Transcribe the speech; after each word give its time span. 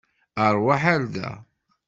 Aṛwaḥ 0.45 0.81
ar 0.93 1.03
da. 1.13 1.29